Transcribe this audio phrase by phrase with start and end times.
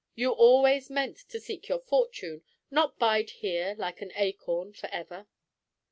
[0.15, 5.27] You always meant to seek your fortune—not bide here like an acorn for ever."